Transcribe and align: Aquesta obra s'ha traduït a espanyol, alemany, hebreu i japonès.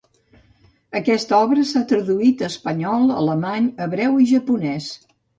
Aquesta 0.99 1.41
obra 1.47 1.65
s'ha 1.71 1.81
traduït 1.91 2.41
a 2.43 2.47
espanyol, 2.47 3.05
alemany, 3.19 3.67
hebreu 3.87 4.17
i 4.23 4.25
japonès. 4.33 4.89